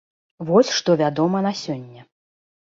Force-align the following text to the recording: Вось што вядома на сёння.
Вось 0.47 0.71
што 0.77 0.95
вядома 1.01 1.43
на 1.47 1.53
сёння. 1.61 2.03